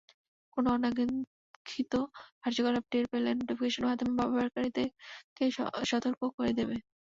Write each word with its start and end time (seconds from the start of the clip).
কোনো 0.57 0.67
অনাকাঙ্ক্ষিত 0.71 1.93
কার্যকলাপ 2.43 2.83
টের 2.91 3.05
পেলে 3.11 3.29
নোটিফিকেশনের 3.33 3.87
মাধ্যমে 3.89 4.13
ব্যবহারকারীকে 4.19 4.83
সতর্ক 5.89 6.21
করে 6.37 6.51
দেবে। 6.59 6.75